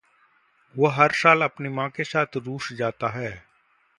[0.75, 3.43] वह हर साल अपनी माँ के साथ रूस जाता है।